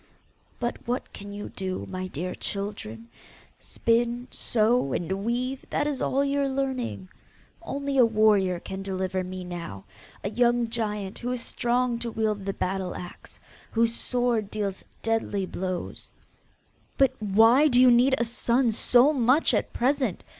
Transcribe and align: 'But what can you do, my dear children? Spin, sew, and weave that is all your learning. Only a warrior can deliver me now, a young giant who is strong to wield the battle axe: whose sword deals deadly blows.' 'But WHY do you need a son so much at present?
'But 0.59 0.77
what 0.87 1.13
can 1.13 1.31
you 1.31 1.49
do, 1.49 1.85
my 1.87 2.07
dear 2.07 2.33
children? 2.33 3.07
Spin, 3.59 4.27
sew, 4.31 4.93
and 4.93 5.23
weave 5.23 5.63
that 5.69 5.85
is 5.85 6.01
all 6.01 6.25
your 6.25 6.47
learning. 6.49 7.07
Only 7.61 7.99
a 7.99 8.05
warrior 8.07 8.59
can 8.59 8.81
deliver 8.81 9.23
me 9.23 9.43
now, 9.43 9.85
a 10.23 10.31
young 10.31 10.71
giant 10.71 11.19
who 11.19 11.31
is 11.31 11.43
strong 11.43 11.99
to 11.99 12.09
wield 12.09 12.45
the 12.45 12.53
battle 12.53 12.95
axe: 12.95 13.39
whose 13.73 13.93
sword 13.93 14.49
deals 14.49 14.83
deadly 15.03 15.45
blows.' 15.45 16.11
'But 16.97 17.13
WHY 17.21 17.67
do 17.67 17.79
you 17.79 17.91
need 17.91 18.15
a 18.17 18.23
son 18.25 18.71
so 18.71 19.13
much 19.13 19.53
at 19.53 19.71
present? 19.71 20.23